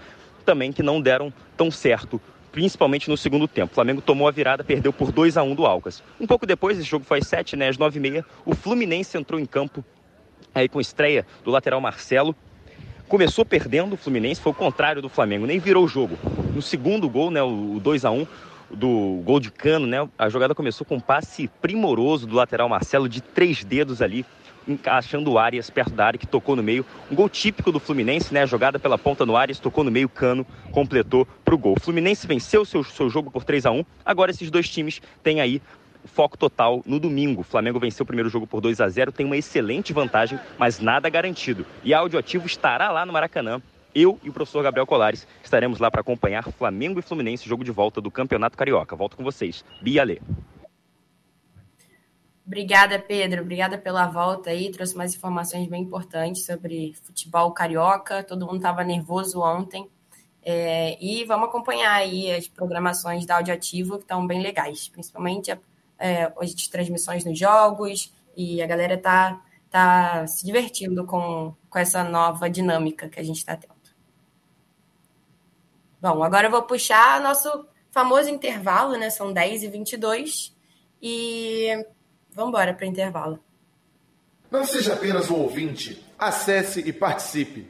também 0.46 0.72
que 0.72 0.82
não 0.82 1.00
deram 1.00 1.32
tão 1.56 1.70
certo, 1.70 2.20
principalmente 2.52 3.10
no 3.10 3.16
segundo 3.16 3.48
tempo. 3.48 3.72
O 3.72 3.76
Flamengo 3.76 4.02
tomou 4.02 4.28
a 4.28 4.32
virada, 4.32 4.64
perdeu 4.64 4.92
por 4.92 5.12
2 5.12 5.38
a 5.38 5.44
1 5.44 5.56
do 5.56 5.66
Alcas. 5.66 6.02
Um 6.20 6.26
pouco 6.26 6.46
depois, 6.46 6.78
esse 6.78 6.88
jogo 6.88 7.06
foi 7.06 7.20
às 7.20 7.28
7, 7.28 7.56
né, 7.56 7.70
às 7.70 7.78
9h30, 7.78 8.26
o 8.46 8.56
Fluminense 8.56 9.18
entrou 9.18 9.40
em 9.40 9.46
campo 9.46 9.86
aí 10.54 10.68
com 10.68 10.82
estreia 10.82 11.26
do 11.44 11.52
lateral 11.52 11.80
Marcelo. 11.80 12.36
Começou 13.10 13.44
perdendo 13.44 13.94
o 13.94 13.98
Fluminense, 13.98 14.40
foi 14.40 14.52
o 14.52 14.56
contrário 14.56 15.02
do 15.02 15.10
Flamengo, 15.10 15.48
nem 15.48 15.58
virou 15.58 15.84
o 15.84 15.88
jogo. 15.88 16.16
No 16.54 16.62
segundo 16.62 17.10
gol, 17.10 17.32
né, 17.32 17.42
o 17.42 17.80
2 17.82 18.06
a 18.06 18.12
1 18.12 18.28
do 18.70 19.20
gol 19.26 19.40
de 19.40 19.50
cano, 19.50 19.88
né? 19.88 20.08
A 20.16 20.30
jogada 20.30 20.54
começou 20.54 20.86
com 20.86 20.98
um 20.98 21.00
passe 21.00 21.50
primoroso 21.60 22.28
do 22.28 22.36
lateral 22.36 22.70
Marcelo 22.70 23.10
de 23.10 23.20
três 23.20 23.64
dedos 23.64 24.00
ali, 24.04 24.24
encaixando 24.68 25.32
o 25.32 25.40
Arias 25.40 25.72
perto 25.72 25.92
da 25.92 26.06
área 26.06 26.20
que 26.20 26.28
tocou 26.28 26.56
no 26.56 26.62
meio. 26.62 26.86
Um 27.10 27.16
gol 27.16 27.28
típico 27.28 27.72
do 27.72 27.80
Fluminense, 27.80 28.32
né? 28.32 28.46
Jogada 28.46 28.78
pela 28.78 28.96
ponta 28.96 29.26
no 29.26 29.36
Arias, 29.36 29.58
tocou 29.58 29.84
no 29.84 29.90
meio, 29.90 30.08
Cano 30.08 30.46
completou 30.72 31.28
para 31.44 31.56
o 31.56 31.58
gol. 31.58 31.78
Fluminense 31.82 32.28
venceu 32.28 32.64
seu, 32.64 32.84
seu 32.84 33.10
jogo 33.10 33.32
por 33.32 33.44
3 33.44 33.66
a 33.66 33.72
1 33.72 33.84
Agora 34.06 34.30
esses 34.30 34.52
dois 34.52 34.70
times 34.70 35.02
têm 35.24 35.42
aí 35.42 35.60
foco 36.06 36.38
total 36.38 36.82
no 36.86 37.00
domingo. 37.00 37.42
O 37.42 37.44
Flamengo 37.44 37.80
venceu 37.80 38.04
o 38.04 38.08
primeiro 38.08 38.30
jogo 38.30 38.48
por 38.48 38.62
2 38.62 38.82
a 38.82 38.90
0 38.90 39.12
tem 39.12 39.26
uma 39.26 39.38
excelente 39.38 39.94
vantagem, 39.94 40.40
mas 40.58 40.80
nada 40.80 41.10
garantido. 41.10 41.66
E 41.84 41.94
a 41.94 42.00
Audioativo 42.00 42.46
estará 42.46 42.92
lá 42.92 43.06
no 43.06 43.14
Maracanã. 43.14 43.62
Eu 43.94 44.20
e 44.24 44.30
o 44.30 44.34
professor 44.34 44.64
Gabriel 44.64 44.86
Colares 44.86 45.28
estaremos 45.44 45.80
lá 45.80 45.90
para 45.90 46.02
acompanhar 46.02 46.44
Flamengo 46.52 47.00
e 47.00 47.02
Fluminense, 47.02 47.50
jogo 47.50 47.64
de 47.64 47.72
volta 47.72 48.00
do 48.00 48.12
Campeonato 48.12 48.58
Carioca. 48.58 48.96
Volto 48.96 49.18
com 49.18 49.24
vocês. 49.24 49.66
Bia 49.82 50.04
Lê. 50.04 50.20
Obrigada, 52.46 52.98
Pedro. 52.98 53.42
Obrigada 53.42 53.78
pela 53.78 54.08
volta 54.08 54.50
aí. 54.50 54.72
Trouxe 54.72 54.96
mais 54.96 55.14
informações 55.16 55.68
bem 55.68 55.84
importantes 55.84 56.46
sobre 56.46 56.94
futebol 57.04 57.52
carioca. 57.52 58.24
Todo 58.24 58.46
mundo 58.46 58.58
estava 58.58 58.84
nervoso 58.84 59.40
ontem. 59.40 59.88
É, 60.42 60.98
e 61.04 61.24
vamos 61.26 61.50
acompanhar 61.50 61.94
aí 61.94 62.32
as 62.32 62.48
programações 62.48 63.26
da 63.26 63.36
Audioativo, 63.36 63.98
que 63.98 64.04
estão 64.04 64.26
bem 64.26 64.42
legais, 64.42 64.88
principalmente 64.88 65.52
é, 66.00 66.32
as 66.38 66.54
transmissões 66.68 67.26
nos 67.26 67.38
jogos. 67.38 68.14
E 68.36 68.62
a 68.62 68.68
galera 68.68 68.98
tá, 68.98 69.42
tá 69.70 70.26
se 70.28 70.46
divertindo 70.46 71.06
com, 71.06 71.54
com 71.70 71.80
essa 71.80 72.04
nova 72.04 72.50
dinâmica 72.50 73.10
que 73.10 73.20
a 73.20 73.24
gente 73.24 73.38
está 73.38 73.56
tendo. 73.56 73.74
Bom, 76.02 76.24
agora 76.24 76.48
eu 76.48 76.52
vou 76.52 76.64
puxar 76.64 77.22
nosso 77.22 77.68
famoso 77.92 78.30
intervalo, 78.30 78.98
né? 78.98 79.10
São 79.10 79.34
10 79.34 79.64
e 79.64 79.68
22 79.68 80.56
e 81.02 81.86
Vamos 82.40 82.50
embora 82.50 82.74
para 82.74 82.86
o 82.86 82.88
intervalo. 82.88 83.40
Não 84.50 84.64
seja 84.64 84.94
apenas 84.94 85.30
um 85.30 85.36
ouvinte. 85.36 86.04
Acesse 86.18 86.80
e 86.80 86.94
participe. 86.94 87.68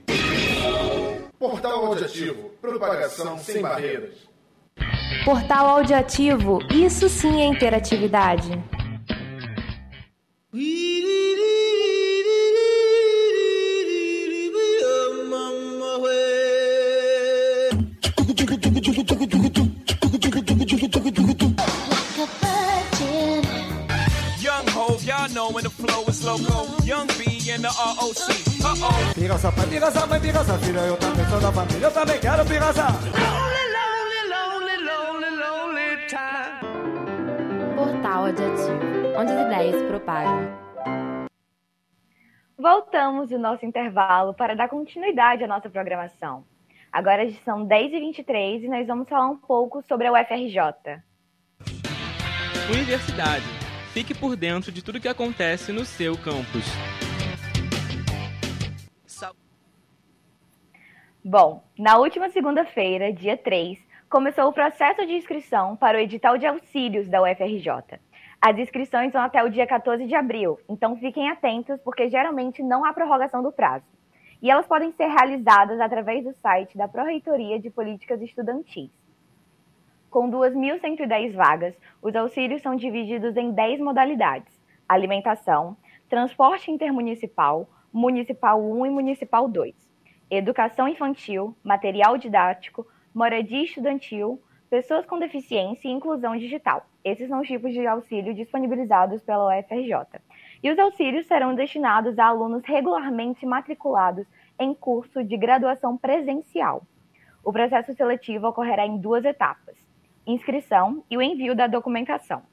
Portal 1.38 1.86
Audiativo. 1.86 2.50
Propagação 2.62 3.40
sem 3.40 3.62
barreiras. 3.62 4.29
Portal 5.26 5.68
Audiativo. 5.68 6.60
Isso 6.72 7.10
sim 7.10 7.42
é 7.42 7.46
interatividade. 7.46 8.52
know 25.34 25.52
when 25.52 25.64
the 25.64 25.70
flow 25.70 26.04
is 26.08 26.24
loco. 26.24 26.84
Young 26.84 27.08
B 27.18 27.52
and 27.52 27.62
the 27.62 27.70
ROC. 27.70 28.30
Uh-oh. 28.62 29.14
Pirraça 29.14 29.52
pai, 29.52 29.68
pirraça 29.68 30.06
mãe, 30.08 30.20
pirraça 30.20 30.58
filha. 30.60 30.80
Eu 30.80 30.98
também 30.98 31.26
sou 31.30 31.40
da 31.40 31.52
família, 31.52 31.86
eu 31.86 31.92
também 31.92 32.20
quero 32.20 32.46
pirraça. 32.46 33.49
Onde 39.18 39.32
as 39.32 39.46
ideias 39.46 39.76
se 39.76 39.88
propagam. 39.88 40.60
Voltamos 42.58 43.30
do 43.30 43.40
nosso 43.40 43.66
intervalo 43.66 44.34
para 44.34 44.56
dar 44.56 44.70
continuidade 44.70 45.44
à 45.44 45.48
nossa 45.48 45.70
programação. 45.70 46.44
Agora 46.92 47.30
são 47.46 47.68
10h23 47.68 48.64
e 48.64 48.68
nós 48.68 48.88
vamos 48.88 49.08
falar 49.08 49.30
um 49.30 49.38
pouco 49.38 49.82
sobre 49.84 50.08
a 50.08 50.12
UFRJ. 50.12 51.02
Universidade 52.72 53.60
Fique 53.92 54.14
por 54.14 54.36
dentro 54.36 54.72
de 54.72 54.84
tudo 54.84 55.00
que 55.00 55.08
acontece 55.08 55.72
no 55.72 55.84
seu 55.84 56.16
campus. 56.16 56.64
Bom, 61.26 61.64
na 61.78 61.98
última 61.98 62.30
segunda-feira, 62.30 63.12
dia 63.12 63.36
3, 63.36 63.80
começou 64.10 64.46
o 64.46 64.54
processo 64.54 65.06
de 65.06 65.14
inscrição 65.14 65.76
para 65.76 65.98
o 65.98 66.02
edital 66.02 66.38
de 66.38 66.46
auxílios 66.46 67.10
da 67.10 67.22
UFRJ. 67.22 68.00
As 68.42 68.58
inscrições 68.58 69.12
vão 69.12 69.22
até 69.22 69.44
o 69.44 69.50
dia 69.50 69.68
14 69.68 70.06
de 70.06 70.16
abril, 70.16 70.58
então 70.70 70.96
fiquem 70.96 71.30
atentos, 71.30 71.78
porque 71.82 72.10
geralmente 72.10 72.64
não 72.64 72.86
há 72.86 72.94
prorrogação 72.94 73.44
do 73.44 73.52
prazo. 73.52 73.84
E 74.42 74.50
elas 74.50 74.66
podem 74.66 74.94
ser 74.94 75.08
realizadas 75.08 75.78
através 75.82 76.24
do 76.24 76.34
site 76.36 76.78
da 76.78 76.88
Pró-Reitoria 76.88 77.60
de 77.60 77.70
Políticas 77.70 78.22
Estudantis. 78.22 78.90
Com 80.10 80.32
2.110 80.32 81.34
vagas, 81.34 81.76
os 82.02 82.16
auxílios 82.16 82.62
são 82.62 82.78
divididos 82.78 83.36
em 83.36 83.52
10 83.52 83.82
modalidades: 83.82 84.58
alimentação, 84.88 85.76
transporte 86.08 86.72
intermunicipal, 86.72 87.70
municipal 87.92 88.64
1 88.64 88.86
e 88.86 88.90
municipal 88.90 89.50
2, 89.50 89.76
educação 90.32 90.88
infantil, 90.88 91.54
material 91.62 92.18
didático, 92.18 92.88
moradia 93.14 93.64
estudantil, 93.64 94.42
pessoas 94.70 95.06
com 95.06 95.20
deficiência 95.20 95.90
e 95.90 95.92
inclusão 95.92 96.38
digital. 96.38 96.86
Esses 97.10 97.28
são 97.28 97.42
os 97.42 97.48
tipos 97.48 97.74
de 97.74 97.86
auxílio 97.88 98.34
disponibilizados 98.34 99.22
pela 99.24 99.48
UFRJ. 99.48 100.22
E 100.62 100.72
os 100.72 100.78
auxílios 100.78 101.26
serão 101.28 101.56
destinados 101.56 102.20
a 102.20 102.26
alunos 102.26 102.64
regularmente 102.66 103.46
matriculados 103.46 104.28
em 104.60 104.74
curso 104.74 105.24
de 105.24 105.38
graduação 105.38 105.98
presencial. 105.98 106.84
O 107.44 107.52
processo 107.52 107.94
seletivo 107.94 108.48
ocorrerá 108.48 108.86
em 108.86 108.98
duas 108.98 109.26
etapas 109.26 109.78
inscrição 110.32 111.04
e 111.10 111.18
o 111.18 111.22
envio 111.22 111.56
da 111.56 111.68
documentação. 111.68 112.44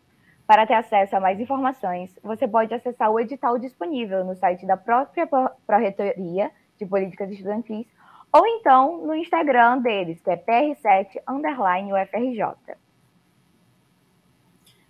Para 0.47 0.67
ter 0.67 0.75
acesso 0.75 1.17
a 1.17 1.21
mais 1.21 1.39
informações, 1.41 2.17
você 2.23 2.47
pode 2.47 2.73
acessar 2.73 3.11
o 3.11 3.21
edital 3.21 3.59
disponível 3.59 4.25
no 4.25 4.35
site 4.35 4.65
da 4.65 4.77
própria 4.77 5.27
Pró-Reitoria 5.27 6.51
de 6.79 6.87
Políticas 6.87 7.31
Estudantis 7.31 7.87
ou 8.33 8.47
então 8.47 8.99
no 9.05 9.15
Instagram 9.15 9.79
deles, 9.79 10.21
que 10.21 10.31
é 10.31 10.37
PR7 10.37 11.21
UFRJ. 11.29 12.77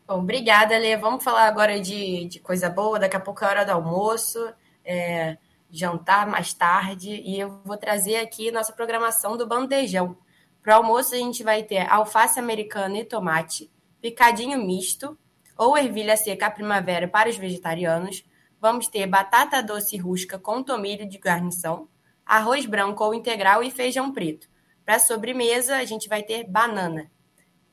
Bom, 0.06 0.20
obrigada, 0.20 0.78
Lê. 0.78 0.96
Vamos 0.96 1.24
falar 1.24 1.48
agora 1.48 1.80
de, 1.80 2.26
de 2.26 2.38
coisa 2.38 2.70
boa. 2.70 2.96
Daqui 2.96 3.16
a 3.16 3.20
pouco 3.20 3.44
é 3.44 3.48
hora 3.48 3.64
do 3.64 3.72
almoço, 3.72 4.38
é, 4.84 5.36
jantar 5.68 6.28
mais 6.28 6.54
tarde. 6.54 7.10
E 7.10 7.40
eu 7.40 7.60
vou 7.64 7.76
trazer 7.76 8.18
aqui 8.18 8.52
nossa 8.52 8.72
programação 8.72 9.36
do 9.36 9.48
bandejão. 9.48 10.16
Para 10.62 10.74
o 10.74 10.76
almoço, 10.76 11.12
a 11.12 11.18
gente 11.18 11.42
vai 11.42 11.64
ter 11.64 11.90
alface 11.90 12.38
americana 12.38 12.98
e 12.98 13.04
tomate, 13.04 13.68
picadinho 14.00 14.64
misto, 14.64 15.18
ou 15.58 15.76
ervilha 15.76 16.16
seca 16.16 16.46
à 16.46 16.50
primavera 16.52 17.08
para 17.08 17.28
os 17.28 17.36
vegetarianos. 17.36 18.24
Vamos 18.60 18.86
ter 18.86 19.08
batata 19.08 19.60
doce 19.60 19.96
rústica 19.96 20.38
com 20.38 20.62
tomilho 20.62 21.08
de 21.08 21.18
guarnição, 21.18 21.88
arroz 22.24 22.64
branco 22.64 23.02
ou 23.02 23.12
integral 23.12 23.60
e 23.60 23.72
feijão 23.72 24.12
preto. 24.12 24.48
Para 24.84 25.00
sobremesa, 25.00 25.76
a 25.76 25.84
gente 25.84 26.08
vai 26.08 26.22
ter 26.22 26.44
banana. 26.44 27.10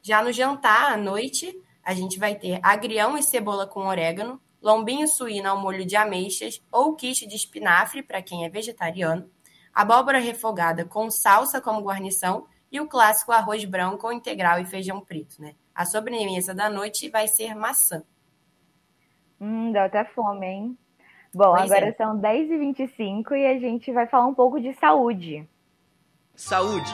Já 0.01 0.23
no 0.23 0.31
jantar, 0.31 0.93
à 0.93 0.97
noite, 0.97 1.55
a 1.83 1.93
gente 1.93 2.17
vai 2.17 2.35
ter 2.35 2.59
agrião 2.63 3.17
e 3.17 3.23
cebola 3.23 3.67
com 3.67 3.87
orégano, 3.87 4.41
lombinho 4.61 5.07
suíno 5.07 5.49
ao 5.49 5.59
molho 5.59 5.85
de 5.85 5.95
ameixas 5.95 6.63
ou 6.71 6.95
quiche 6.95 7.27
de 7.27 7.35
espinafre 7.35 8.01
para 8.01 8.21
quem 8.21 8.45
é 8.45 8.49
vegetariano, 8.49 9.29
abóbora 9.73 10.19
refogada 10.19 10.85
com 10.85 11.11
salsa 11.11 11.59
como 11.59 11.81
guarnição 11.81 12.47
e 12.71 12.79
o 12.79 12.87
clássico 12.87 13.31
arroz 13.31 13.65
branco 13.65 13.97
com 13.97 14.11
integral 14.11 14.59
e 14.59 14.65
feijão 14.65 15.01
preto, 15.01 15.41
né? 15.41 15.55
A 15.75 15.85
sobremesa 15.85 16.53
da 16.53 16.69
noite 16.69 17.09
vai 17.09 17.27
ser 17.27 17.53
maçã. 17.55 18.03
Hum, 19.39 19.71
deu 19.71 19.81
até 19.81 20.05
fome, 20.05 20.45
hein? 20.47 20.77
Bom, 21.33 21.55
pois 21.55 21.71
agora 21.71 21.87
é. 21.87 21.93
são 21.93 22.19
10h25 22.19 23.31
e 23.31 23.45
a 23.45 23.59
gente 23.59 23.91
vai 23.91 24.07
falar 24.07 24.27
um 24.27 24.33
pouco 24.33 24.61
de 24.61 24.73
saúde. 24.73 25.47
Saúde, 26.35 26.91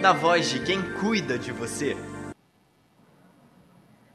na 0.00 0.12
voz 0.12 0.48
de 0.48 0.64
quem 0.64 0.80
cuida 0.98 1.38
de 1.38 1.52
você. 1.52 2.13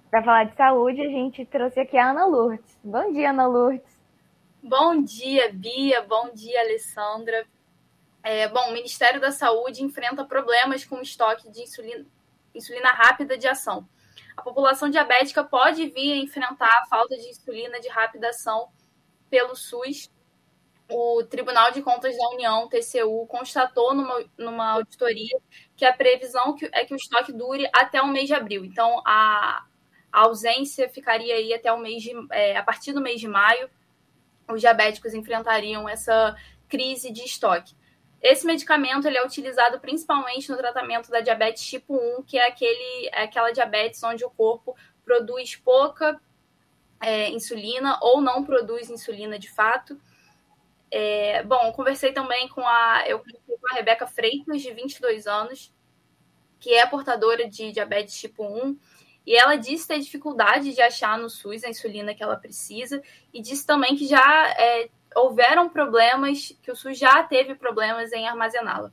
Para 0.09 0.23
falar 0.23 0.43
de 0.45 0.55
saúde, 0.55 1.01
a 1.01 1.09
gente 1.09 1.45
trouxe 1.45 1.79
aqui 1.79 1.95
a 1.95 2.09
Ana 2.09 2.25
Lourdes. 2.25 2.79
Bom 2.83 3.13
dia, 3.13 3.29
Ana 3.29 3.45
Lourdes. 3.45 3.99
Bom 4.61 5.03
dia, 5.03 5.53
Bia. 5.53 6.01
Bom 6.01 6.31
dia, 6.33 6.59
Alessandra. 6.61 7.45
É, 8.23 8.47
bom, 8.47 8.69
o 8.69 8.73
Ministério 8.73 9.21
da 9.21 9.31
Saúde 9.31 9.83
enfrenta 9.83 10.25
problemas 10.25 10.83
com 10.83 10.95
o 10.95 11.01
estoque 11.01 11.47
de 11.51 11.61
insulina, 11.61 12.05
insulina 12.55 12.89
rápida 12.89 13.37
de 13.37 13.47
ação. 13.47 13.87
A 14.35 14.41
população 14.41 14.89
diabética 14.89 15.43
pode 15.43 15.87
vir 15.89 16.13
a 16.13 16.17
enfrentar 16.17 16.81
a 16.81 16.87
falta 16.87 17.15
de 17.15 17.29
insulina 17.29 17.79
de 17.79 17.87
rápida 17.87 18.29
ação 18.29 18.67
pelo 19.29 19.55
SUS. 19.55 20.11
O 20.89 21.23
Tribunal 21.23 21.71
de 21.71 21.83
Contas 21.83 22.17
da 22.17 22.29
União, 22.29 22.67
TCU, 22.67 23.27
constatou 23.27 23.93
numa, 23.93 24.25
numa 24.35 24.71
auditoria 24.71 25.37
que 25.75 25.85
a 25.85 25.93
previsão 25.93 26.55
é 26.73 26.83
que 26.83 26.95
o 26.95 26.97
estoque 26.97 27.31
dure 27.31 27.69
até 27.71 28.01
o 28.01 28.07
mês 28.07 28.25
de 28.25 28.33
abril. 28.33 28.65
Então, 28.65 29.03
a, 29.05 29.65
a 30.11 30.21
ausência 30.21 30.89
ficaria 30.89 31.35
aí 31.35 31.53
até 31.53 31.71
o 31.71 31.77
mês 31.77 32.01
de, 32.01 32.11
é, 32.31 32.57
a 32.57 32.63
partir 32.63 32.93
do 32.93 33.01
mês 33.01 33.19
de 33.19 33.27
maio. 33.27 33.69
Os 34.47 34.61
diabéticos 34.61 35.13
enfrentariam 35.13 35.87
essa 35.87 36.35
crise 36.67 37.11
de 37.11 37.23
estoque. 37.23 37.75
Esse 38.21 38.45
medicamento 38.45 39.07
ele 39.07 39.17
é 39.17 39.25
utilizado 39.25 39.79
principalmente 39.79 40.49
no 40.49 40.57
tratamento 40.57 41.09
da 41.09 41.21
diabetes 41.21 41.63
tipo 41.63 41.95
1, 41.95 42.23
que 42.23 42.37
é, 42.37 42.47
aquele, 42.47 43.09
é 43.13 43.23
aquela 43.23 43.51
diabetes 43.51 44.03
onde 44.03 44.25
o 44.25 44.29
corpo 44.29 44.75
produz 45.05 45.55
pouca 45.55 46.19
é, 47.01 47.29
insulina 47.29 47.97
ou 48.01 48.21
não 48.21 48.43
produz 48.43 48.89
insulina 48.89 49.39
de 49.39 49.49
fato. 49.49 49.99
É, 50.91 51.43
bom, 51.43 51.71
conversei 51.71 52.11
também 52.11 52.47
com 52.49 52.61
a, 52.61 53.03
eu 53.07 53.19
com 53.19 53.67
a 53.71 53.75
Rebeca 53.75 54.07
Freitas, 54.07 54.61
de 54.61 54.71
22 54.71 55.27
anos, 55.27 55.73
que 56.59 56.73
é 56.73 56.85
portadora 56.85 57.47
de 57.47 57.71
diabetes 57.71 58.19
tipo 58.19 58.43
1, 58.43 58.77
e 59.29 59.35
ela 59.35 59.55
disse 59.57 59.87
ter 59.87 59.99
dificuldade 59.99 60.73
de 60.73 60.81
achar 60.81 61.15
no 61.15 61.29
SUS 61.29 61.63
a 61.63 61.69
insulina 61.69 62.15
que 62.15 62.23
ela 62.23 62.35
precisa, 62.35 62.99
e 63.31 63.39
disse 63.39 63.63
também 63.63 63.95
que 63.95 64.07
já 64.07 64.49
é, 64.57 64.89
houveram 65.15 65.69
problemas, 65.69 66.51
que 66.63 66.71
o 66.71 66.75
SUS 66.75 66.97
já 66.97 67.21
teve 67.21 67.53
problemas 67.53 68.11
em 68.11 68.27
armazená-la. 68.27 68.91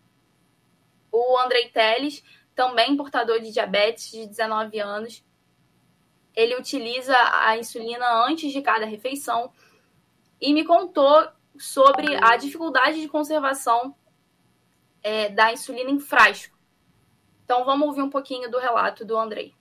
O 1.11 1.39
Andrei 1.39 1.71
Teles, 1.71 2.23
também 2.55 2.99
portador 2.99 3.41
de 3.41 3.51
diabetes 3.51 4.11
de 4.11 4.27
19 4.27 4.79
anos, 4.79 5.25
ele 6.35 6.55
utiliza 6.55 7.17
a 7.33 7.57
insulina 7.57 8.27
antes 8.27 8.53
de 8.53 8.61
cada 8.61 8.85
refeição 8.85 9.51
e 10.39 10.53
me 10.53 10.67
contou 10.67 11.29
sobre 11.59 12.15
a 12.23 12.37
dificuldade 12.37 13.01
de 13.01 13.09
conservação 13.09 13.97
é, 15.03 15.31
da 15.31 15.51
insulina 15.51 15.91
em 15.91 15.99
frasco. 15.99 16.55
Então 17.43 17.65
vamos 17.65 17.89
ouvir 17.89 18.03
um 18.03 18.11
pouquinho 18.11 18.51
do 18.51 18.59
relato 18.59 19.03
do 19.03 19.17
Andrei. 19.17 19.56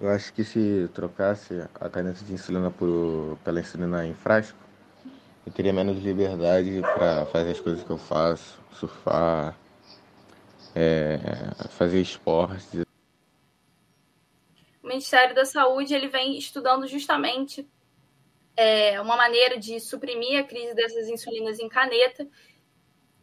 Eu 0.00 0.10
acho 0.10 0.32
que 0.32 0.44
se 0.44 0.88
trocasse 0.94 1.60
a 1.80 1.88
cadência 1.88 2.24
de 2.24 2.32
insulina 2.32 2.70
por, 2.70 3.36
pela 3.44 3.58
insulina 3.58 4.06
em 4.06 4.14
frasco, 4.14 4.58
eu 5.44 5.52
teria 5.52 5.72
menos 5.72 6.02
liberdade 6.02 6.80
para 6.82 7.26
fazer 7.26 7.50
as 7.50 7.60
coisas 7.60 7.82
que 7.82 7.90
eu 7.90 7.98
faço, 7.98 8.60
surfar, 8.72 9.56
é, 10.74 11.18
fazer 11.70 12.00
esportes. 12.00 12.84
O 14.82 14.86
Ministério 14.86 15.34
da 15.34 15.44
Saúde 15.44 15.94
ele 15.94 16.08
vem 16.08 16.38
estudando 16.38 16.86
justamente 16.86 17.68
é, 18.56 19.00
uma 19.00 19.16
maneira 19.16 19.58
de 19.58 19.80
suprimir 19.80 20.38
a 20.38 20.44
crise 20.44 20.74
dessas 20.74 21.08
insulinas 21.08 21.58
em 21.58 21.68
caneta 21.68 22.26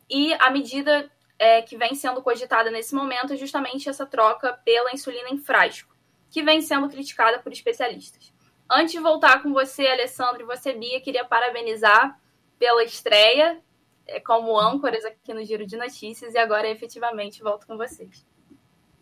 e 0.10 0.34
a 0.34 0.50
medida 0.50 1.10
é, 1.40 1.62
que 1.62 1.78
vem 1.78 1.96
sendo 1.96 2.22
cogitada 2.22 2.70
nesse 2.70 2.94
momento 2.94 3.34
é 3.34 3.38
justamente 3.38 3.88
essa 3.88 4.06
troca 4.06 4.54
pela 4.66 4.92
insulina 4.94 5.30
em 5.30 5.38
frasco, 5.38 5.95
que 6.30 6.44
vem 6.44 6.62
sendo 6.62 6.90
criticada 6.90 7.40
por 7.40 7.52
especialistas. 7.52 8.34
Antes 8.70 8.94
de 8.94 9.00
voltar 9.00 9.44
com 9.44 9.54
você, 9.54 9.86
Alessandro, 9.88 10.42
e 10.42 10.46
você, 10.46 10.74
Bia, 10.74 11.00
queria 11.00 11.24
parabenizar 11.24 12.20
pela 12.58 12.84
estreia 12.84 13.62
é, 14.08 14.20
como 14.20 14.58
âncoras 14.60 15.06
aqui 15.06 15.34
no 15.34 15.44
Giro 15.44 15.66
de 15.66 15.78
Notícias 15.78 16.34
e 16.34 16.38
agora 16.38 16.68
efetivamente 16.68 17.44
volto 17.44 17.68
com 17.68 17.78
vocês. 17.78 18.26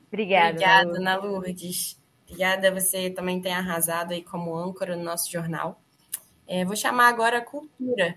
Obrigada. 0.07 0.49
Obrigada, 0.51 0.97
Ana 0.97 1.15
Lourdes. 1.15 2.01
Obrigada, 2.23 2.71
você 2.71 3.09
também 3.09 3.41
tem 3.41 3.53
arrasado 3.53 4.13
aí 4.13 4.23
como 4.23 4.55
âncora 4.55 4.95
no 4.95 5.03
nosso 5.03 5.31
jornal. 5.31 5.81
É, 6.47 6.65
vou 6.65 6.75
chamar 6.75 7.07
agora 7.07 7.37
a 7.37 7.41
cultura. 7.41 8.15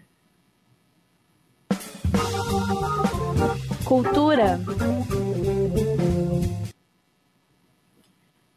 Cultura. 3.85 4.59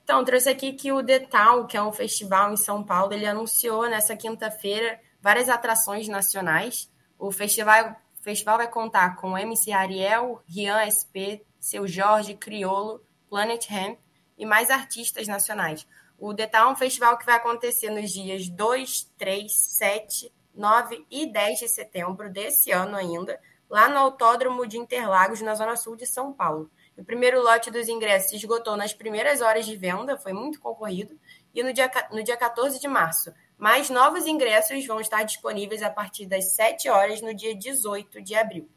Então, 0.09 0.25
trouxe 0.25 0.49
aqui 0.49 0.73
que 0.73 0.91
o 0.91 1.03
Town, 1.29 1.67
que 1.67 1.77
é 1.77 1.83
um 1.83 1.93
festival 1.93 2.51
em 2.51 2.57
São 2.57 2.83
Paulo, 2.83 3.13
ele 3.13 3.27
anunciou 3.27 3.87
nessa 3.87 4.17
quinta-feira 4.17 4.99
várias 5.21 5.47
atrações 5.47 6.07
nacionais. 6.07 6.91
O 7.19 7.31
festival, 7.31 7.95
o 8.19 8.23
festival 8.23 8.57
vai 8.57 8.67
contar 8.67 9.17
com 9.17 9.37
MC 9.37 9.71
Ariel, 9.71 10.41
Rian 10.47 10.79
SP, 10.89 11.45
Seu 11.59 11.87
Jorge, 11.87 12.33
Criolo, 12.33 13.05
Planet 13.29 13.69
Hemp 13.69 13.99
e 14.35 14.47
mais 14.47 14.71
artistas 14.71 15.27
nacionais. 15.27 15.85
O 16.17 16.33
Town 16.33 16.69
é 16.69 16.71
um 16.71 16.75
festival 16.75 17.15
que 17.15 17.27
vai 17.27 17.35
acontecer 17.35 17.91
nos 17.91 18.09
dias 18.09 18.49
2, 18.49 19.11
3, 19.15 19.53
7, 19.53 20.33
9 20.55 21.05
e 21.11 21.31
10 21.31 21.59
de 21.59 21.67
setembro 21.67 22.31
desse 22.31 22.71
ano 22.71 22.97
ainda, 22.97 23.39
lá 23.69 23.87
no 23.87 23.99
Autódromo 23.99 24.65
de 24.65 24.75
Interlagos, 24.75 25.39
na 25.41 25.53
Zona 25.53 25.75
Sul 25.75 25.95
de 25.95 26.07
São 26.07 26.33
Paulo. 26.33 26.67
O 26.99 27.03
primeiro 27.05 27.41
lote 27.41 27.71
dos 27.71 27.87
ingressos 27.87 28.29
se 28.29 28.35
esgotou 28.35 28.75
nas 28.75 28.91
primeiras 28.91 29.39
horas 29.39 29.65
de 29.65 29.73
venda, 29.73 30.17
foi 30.17 30.33
muito 30.33 30.59
concorrido, 30.59 31.17
e 31.55 31.63
no 31.63 31.71
dia, 31.71 31.89
no 32.11 32.21
dia 32.21 32.35
14 32.35 32.77
de 32.77 32.89
março. 32.89 33.33
Mais 33.57 33.89
novos 33.89 34.27
ingressos 34.27 34.85
vão 34.85 34.99
estar 34.99 35.23
disponíveis 35.23 35.81
a 35.81 35.89
partir 35.89 36.25
das 36.25 36.55
7 36.55 36.89
horas 36.89 37.21
no 37.21 37.33
dia 37.33 37.55
18 37.55 38.21
de 38.21 38.35
abril. 38.35 38.69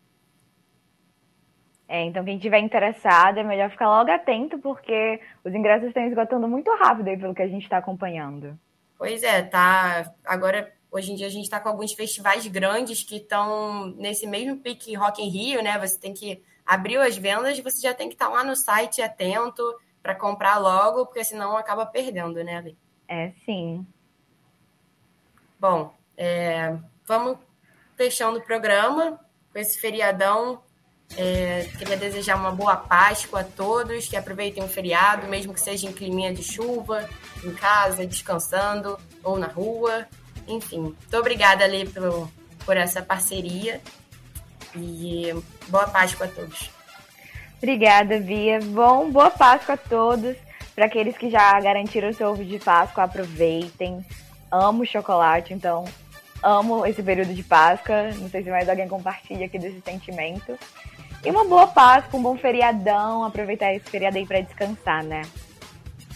É, 1.88 2.04
então 2.04 2.24
quem 2.24 2.36
estiver 2.36 2.60
interessado 2.60 3.38
é 3.38 3.42
melhor 3.42 3.70
ficar 3.70 3.88
logo 3.88 4.10
atento, 4.10 4.56
porque 4.60 5.20
os 5.44 5.52
ingressos 5.52 5.88
estão 5.88 6.06
esgotando 6.06 6.46
muito 6.46 6.70
rápido 6.76 7.08
aí 7.08 7.18
pelo 7.18 7.34
que 7.34 7.42
a 7.42 7.48
gente 7.48 7.64
está 7.64 7.78
acompanhando. 7.78 8.56
Pois 8.96 9.24
é, 9.24 9.42
tá. 9.42 10.14
Agora, 10.24 10.72
hoje 10.92 11.10
em 11.10 11.16
dia, 11.16 11.26
a 11.26 11.30
gente 11.30 11.42
está 11.42 11.58
com 11.58 11.68
alguns 11.68 11.92
festivais 11.92 12.46
grandes 12.46 13.02
que 13.02 13.16
estão 13.16 13.88
nesse 13.96 14.28
mesmo 14.28 14.58
pique 14.58 14.94
Rock 14.94 15.20
in 15.20 15.28
Rio, 15.28 15.62
né? 15.62 15.76
Você 15.80 15.98
tem 15.98 16.14
que 16.14 16.40
abriu 16.66 17.02
as 17.02 17.16
vendas, 17.16 17.58
você 17.60 17.80
já 17.80 17.94
tem 17.94 18.08
que 18.08 18.14
estar 18.14 18.28
lá 18.28 18.44
no 18.44 18.56
site 18.56 19.02
atento 19.02 19.62
para 20.02 20.14
comprar 20.14 20.58
logo, 20.58 21.06
porque 21.06 21.24
senão 21.24 21.56
acaba 21.56 21.86
perdendo, 21.86 22.42
né, 22.42 22.56
Ali? 22.56 22.78
É, 23.08 23.32
sim. 23.44 23.86
Bom, 25.58 25.94
é, 26.16 26.76
vamos 27.06 27.38
fechando 27.96 28.38
o 28.38 28.42
programa 28.42 29.20
com 29.52 29.58
esse 29.58 29.78
feriadão. 29.78 30.62
É, 31.16 31.68
queria 31.78 31.96
desejar 31.96 32.36
uma 32.36 32.50
boa 32.50 32.74
Páscoa 32.74 33.40
a 33.40 33.44
todos, 33.44 34.08
que 34.08 34.16
aproveitem 34.16 34.64
o 34.64 34.68
feriado, 34.68 35.28
mesmo 35.28 35.52
que 35.52 35.60
seja 35.60 35.86
em 35.86 35.92
climinha 35.92 36.32
de 36.32 36.42
chuva, 36.42 37.08
em 37.44 37.54
casa, 37.54 38.06
descansando 38.06 38.98
ou 39.22 39.38
na 39.38 39.46
rua. 39.46 40.06
Enfim, 40.48 40.80
muito 40.80 41.16
obrigada, 41.16 41.64
Ali, 41.64 41.86
por, 41.88 42.28
por 42.64 42.76
essa 42.76 43.02
parceria. 43.02 43.80
E 44.74 45.34
boa 45.68 45.86
Páscoa 45.88 46.26
a 46.26 46.28
todos. 46.28 46.70
Obrigada, 47.58 48.18
Bia. 48.18 48.60
Bom, 48.60 49.10
boa 49.10 49.30
Páscoa 49.30 49.74
a 49.74 49.78
todos. 49.78 50.36
Para 50.74 50.86
aqueles 50.86 51.16
que 51.16 51.30
já 51.30 51.60
garantiram 51.60 52.12
seu 52.12 52.30
ovo 52.30 52.44
de 52.44 52.58
Páscoa, 52.58 53.04
aproveitem. 53.04 54.04
Amo 54.50 54.86
chocolate, 54.86 55.54
então 55.54 55.84
amo 56.42 56.84
esse 56.86 57.02
período 57.02 57.34
de 57.34 57.42
Páscoa. 57.42 58.10
Não 58.14 58.28
sei 58.28 58.42
se 58.42 58.50
mais 58.50 58.68
alguém 58.68 58.88
compartilha 58.88 59.46
aqui 59.46 59.58
desse 59.58 59.80
sentimento. 59.82 60.58
E 61.24 61.30
uma 61.30 61.44
boa 61.44 61.66
Páscoa, 61.66 62.18
um 62.18 62.22
bom 62.22 62.36
feriadão. 62.36 63.24
Aproveitar 63.24 63.72
esse 63.74 63.88
feriado 63.88 64.18
aí 64.18 64.26
para 64.26 64.40
descansar, 64.40 65.04
né? 65.04 65.22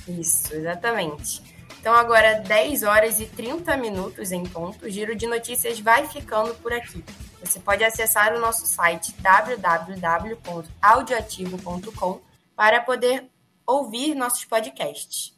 Isso, 0.08 0.54
exatamente. 0.54 1.42
Então, 1.80 1.94
agora 1.94 2.40
10 2.40 2.82
horas 2.82 3.20
e 3.20 3.26
30 3.26 3.76
minutos 3.76 4.32
em 4.32 4.42
ponto. 4.42 4.86
O 4.86 4.90
Giro 4.90 5.14
de 5.14 5.26
Notícias 5.26 5.78
vai 5.78 6.06
ficando 6.08 6.54
por 6.56 6.72
aqui. 6.72 7.04
Você 7.46 7.60
pode 7.60 7.84
acessar 7.84 8.34
o 8.34 8.40
nosso 8.40 8.66
site 8.66 9.14
www.audioativo.com 9.22 12.20
para 12.56 12.80
poder 12.80 13.30
ouvir 13.64 14.16
nossos 14.16 14.44
podcasts. 14.44 15.32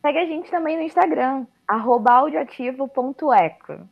Segue 0.00 0.18
a 0.18 0.26
gente 0.26 0.48
também 0.48 0.76
no 0.76 0.84
Instagram, 0.84 1.44
audioativo.eco. 1.66 3.88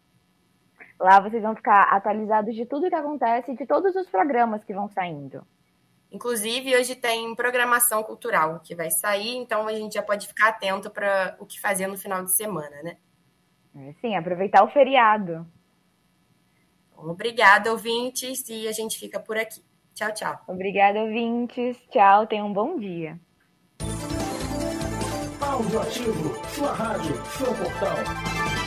Lá 1.00 1.18
vocês 1.18 1.42
vão 1.42 1.56
ficar 1.56 1.92
atualizados 1.92 2.54
de 2.54 2.64
tudo 2.66 2.88
que 2.88 2.94
acontece 2.94 3.50
e 3.50 3.56
de 3.56 3.66
todos 3.66 3.96
os 3.96 4.08
programas 4.08 4.62
que 4.62 4.72
vão 4.72 4.88
saindo. 4.90 5.44
Inclusive, 6.12 6.76
hoje 6.76 6.94
tem 6.94 7.34
programação 7.34 8.04
cultural 8.04 8.60
que 8.60 8.76
vai 8.76 8.92
sair, 8.92 9.34
então 9.36 9.66
a 9.66 9.72
gente 9.72 9.94
já 9.94 10.02
pode 10.02 10.28
ficar 10.28 10.50
atento 10.50 10.88
para 10.88 11.34
o 11.40 11.46
que 11.46 11.60
fazer 11.60 11.88
no 11.88 11.98
final 11.98 12.24
de 12.24 12.30
semana, 12.30 12.80
né? 12.84 12.96
É, 13.74 13.92
sim, 14.00 14.14
aproveitar 14.14 14.62
o 14.62 14.70
feriado. 14.70 15.44
Obrigada, 17.10 17.70
ouvintes, 17.70 18.48
e 18.48 18.66
a 18.68 18.72
gente 18.72 18.98
fica 18.98 19.20
por 19.20 19.36
aqui. 19.36 19.62
Tchau, 19.94 20.12
tchau. 20.12 20.38
Obrigada, 20.48 21.00
ouvintes. 21.00 21.76
Tchau, 21.90 22.26
tenham 22.26 22.48
um 22.48 22.52
bom 22.52 22.78
dia. 22.78 23.18
Áudio 25.40 25.80
Ativo, 25.80 26.46
sua 26.48 26.72
rádio, 26.72 27.14
seu 27.36 27.54
portal. 27.54 28.63